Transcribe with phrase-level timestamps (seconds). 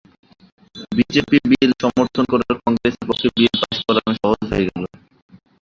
[0.91, 4.83] BJP bill সমর্থন করায় কংগ্রেসের পক্ষে বিল পাস করানো সহজ হয়ে গেল।